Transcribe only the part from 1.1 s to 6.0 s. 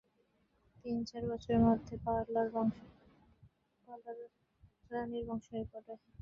বছরের মধ্যে পালরা নির্বংশ হয়ে পড়ে।